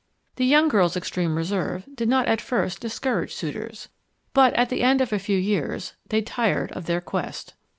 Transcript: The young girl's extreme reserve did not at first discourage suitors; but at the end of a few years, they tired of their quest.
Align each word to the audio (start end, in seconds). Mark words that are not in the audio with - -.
The 0.37 0.45
young 0.47 0.67
girl's 0.67 0.97
extreme 0.97 1.35
reserve 1.35 1.85
did 1.93 2.09
not 2.09 2.27
at 2.27 2.41
first 2.41 2.79
discourage 2.79 3.35
suitors; 3.35 3.89
but 4.33 4.51
at 4.55 4.69
the 4.69 4.81
end 4.81 4.99
of 4.99 5.13
a 5.13 5.19
few 5.19 5.37
years, 5.37 5.93
they 6.09 6.23
tired 6.23 6.71
of 6.71 6.87
their 6.87 7.01
quest. 7.01 7.53